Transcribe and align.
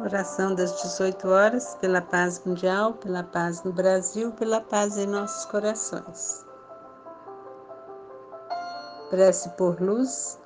Oração 0.00 0.54
das 0.54 0.80
18 0.80 1.28
horas, 1.28 1.74
pela 1.80 2.00
paz 2.00 2.40
mundial, 2.44 2.92
pela 2.94 3.24
paz 3.24 3.64
no 3.64 3.72
Brasil, 3.72 4.30
pela 4.30 4.60
paz 4.60 4.96
em 4.96 5.08
nossos 5.08 5.44
corações. 5.46 6.46
Prece 9.10 9.48
por 9.56 9.80
luz, 9.80 10.38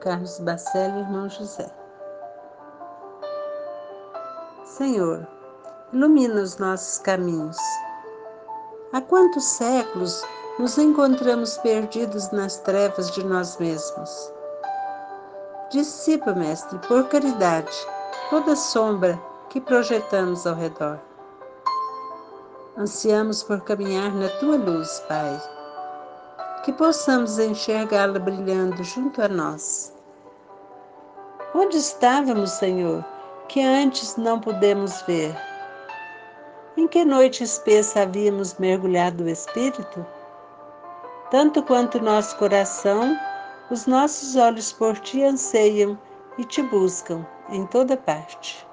Carlos 0.00 0.38
Bacelli, 0.38 1.00
irmão 1.00 1.28
José. 1.28 1.70
Senhor, 4.64 5.28
ilumina 5.92 6.40
os 6.40 6.56
nossos 6.56 6.96
caminhos. 6.96 7.58
Há 8.94 9.02
quantos 9.02 9.44
séculos 9.44 10.22
nos 10.58 10.78
encontramos 10.78 11.58
perdidos 11.58 12.30
nas 12.30 12.56
trevas 12.56 13.10
de 13.10 13.22
nós 13.22 13.58
mesmos? 13.58 14.32
Dissipa, 15.70 16.32
Mestre, 16.32 16.78
por 16.88 17.06
caridade 17.08 17.70
toda 18.32 18.56
sombra 18.56 19.22
que 19.50 19.60
projetamos 19.60 20.46
ao 20.46 20.54
redor. 20.54 20.98
Ansiamos 22.78 23.42
por 23.42 23.60
caminhar 23.60 24.10
na 24.14 24.26
tua 24.40 24.56
luz, 24.56 25.00
Pai, 25.06 25.38
que 26.64 26.72
possamos 26.72 27.38
enxergá-la 27.38 28.18
brilhando 28.18 28.82
junto 28.82 29.20
a 29.20 29.28
nós. 29.28 29.92
Onde 31.54 31.76
estávamos, 31.76 32.52
Senhor, 32.52 33.04
que 33.50 33.62
antes 33.62 34.16
não 34.16 34.40
pudemos 34.40 35.02
ver? 35.02 35.36
Em 36.78 36.88
que 36.88 37.04
noite 37.04 37.44
espessa 37.44 38.00
havíamos 38.00 38.54
mergulhado 38.54 39.24
o 39.24 39.28
Espírito? 39.28 40.06
Tanto 41.30 41.62
quanto 41.62 42.00
nosso 42.00 42.34
coração, 42.38 43.14
os 43.70 43.84
nossos 43.84 44.36
olhos 44.36 44.72
por 44.72 44.98
ti 45.00 45.22
anseiam 45.22 45.98
e 46.38 46.46
te 46.46 46.62
buscam 46.62 47.26
em 47.48 47.66
toda 47.66 47.96
parte. 47.96 48.66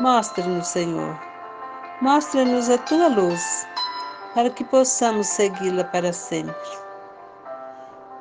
Mostra-nos, 0.00 0.68
Senhor, 0.68 1.18
mostra-nos 2.00 2.68
a 2.68 2.78
tua 2.78 3.08
luz, 3.08 3.66
para 4.34 4.50
que 4.50 4.64
possamos 4.64 5.28
segui-la 5.28 5.84
para 5.84 6.12
sempre. 6.12 6.54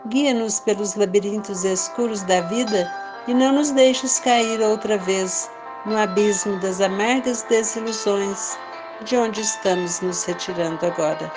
Guia-nos 0.07 0.59
pelos 0.59 0.95
labirintos 0.95 1.63
escuros 1.63 2.21
da 2.23 2.41
vida 2.41 2.91
e 3.27 3.33
não 3.33 3.53
nos 3.53 3.71
deixes 3.71 4.19
cair 4.19 4.61
outra 4.61 4.97
vez 4.97 5.49
no 5.85 5.97
abismo 5.97 6.59
das 6.59 6.81
amargas 6.81 7.43
desilusões 7.43 8.57
de 9.05 9.17
onde 9.17 9.41
estamos 9.41 10.01
nos 10.01 10.23
retirando 10.23 10.85
agora. 10.85 11.31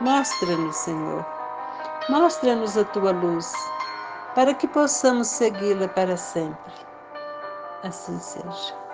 Mostra-nos, 0.00 0.76
Senhor, 0.76 1.26
mostra-nos 2.08 2.76
a 2.76 2.84
tua 2.84 3.10
luz 3.10 3.52
para 4.36 4.52
que 4.52 4.68
possamos 4.68 5.28
segui-la 5.28 5.88
para 5.88 6.14
sempre. 6.14 6.74
Assim 7.82 8.20
seja. 8.20 8.85